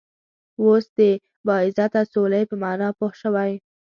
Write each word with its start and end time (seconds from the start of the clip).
وس 0.65 0.85
د 0.97 0.99
باعزته 1.47 2.01
سولی 2.13 2.43
په 2.49 2.55
معنا 2.63 2.87
پوهه 2.97 3.15
شوئ 3.21 3.51